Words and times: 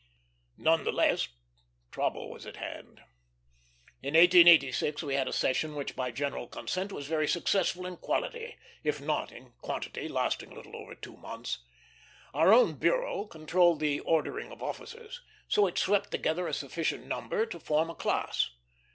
None 0.57 0.83
the 0.83 0.91
less, 0.91 1.27
trouble 1.91 2.31
was 2.31 2.47
at 2.47 2.55
hand. 2.55 3.01
In 4.01 4.15
1886 4.15 5.03
we 5.03 5.13
had 5.13 5.27
a 5.27 5.31
session 5.31 5.75
which 5.75 5.95
by 5.95 6.09
general 6.09 6.47
consent 6.47 6.91
was 6.91 7.05
very 7.05 7.27
successful 7.27 7.85
in 7.85 7.97
quality, 7.97 8.57
if 8.83 8.99
not 8.99 9.31
in 9.31 9.51
quantity, 9.61 10.07
lasting 10.07 10.49
little 10.55 10.75
over 10.75 10.95
two 10.95 11.17
months. 11.17 11.59
Our 12.33 12.51
own 12.51 12.77
bureau 12.79 13.25
controlled 13.25 13.79
the 13.79 13.99
ordering 13.99 14.51
of 14.51 14.63
officers, 14.63 15.21
so 15.47 15.67
it 15.67 15.77
swept 15.77 16.09
together 16.09 16.47
a 16.47 16.53
sufficient 16.55 17.05
number 17.05 17.45
to 17.45 17.59
form 17.59 17.91
a 17.91 17.95
class. 17.95 18.49